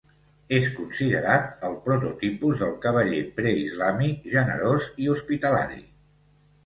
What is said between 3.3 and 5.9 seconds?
preislàmic, generós i hospitalari.